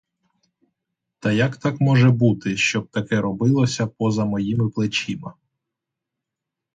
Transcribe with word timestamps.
Та 1.19 1.31
як 1.31 1.57
так 1.57 1.81
може 1.81 2.11
бути, 2.11 2.57
щоб 2.57 2.87
таке 2.87 3.21
робилося 3.21 3.87
поза 3.87 4.25
моїми 4.25 4.69
плечима? 4.69 5.33